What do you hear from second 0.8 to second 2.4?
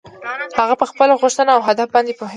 په خپله غوښتنه او هدف باندې پوهېده.